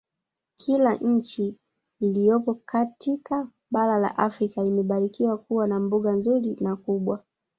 Kila 0.57 0.95
nchi 0.95 1.55
iliyopo 1.99 2.53
katika 2.65 3.47
bara 3.71 3.97
la 3.99 4.17
Afrika 4.17 4.63
imebarikiwa 4.63 5.37
kuwa 5.37 5.67
na 5.67 5.79
mbuga 5.79 6.11
nzuri 6.11 6.57
na 6.61 6.75
kubwa 6.75 7.23